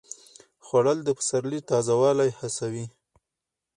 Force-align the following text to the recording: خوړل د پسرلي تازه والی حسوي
خوړل 0.65 0.99
د 1.03 1.09
پسرلي 1.17 1.59
تازه 1.69 1.93
والی 2.01 2.29
حسوي 2.39 2.85